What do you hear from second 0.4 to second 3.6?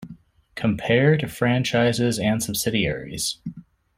Compare to franchises and subsidiaries.